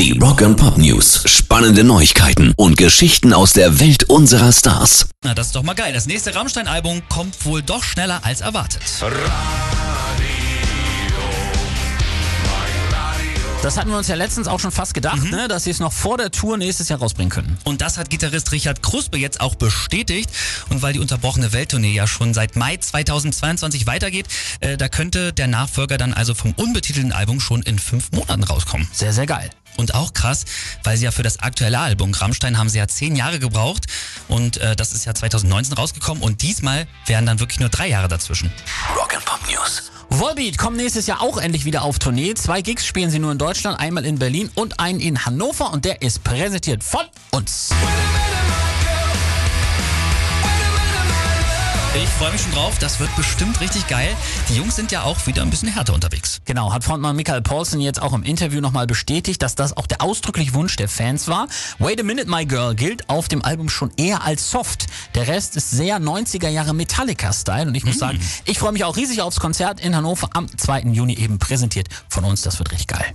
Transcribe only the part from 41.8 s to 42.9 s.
auf Tournee. Zwei Gigs